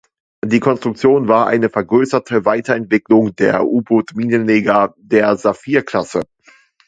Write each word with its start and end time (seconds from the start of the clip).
Die 0.43 0.59
Konstruktion 0.59 1.27
war 1.27 1.45
eine 1.45 1.69
vergrößerte 1.69 2.43
Weiterentwicklung 2.43 3.35
der 3.35 3.65
U-Boot-Minenleger 3.67 4.95
der 4.97 5.37
Saphir-Klasse. 5.37 6.23